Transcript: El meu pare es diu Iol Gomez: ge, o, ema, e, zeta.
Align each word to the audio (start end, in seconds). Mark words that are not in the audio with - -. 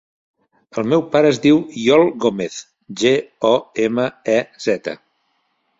El 0.81 0.87
meu 0.93 1.03
pare 1.15 1.29
es 1.33 1.39
diu 1.43 1.59
Iol 1.83 2.07
Gomez: 2.25 2.57
ge, 3.03 3.15
o, 3.53 3.53
ema, 3.87 4.09
e, 4.39 4.41
zeta. 4.69 5.01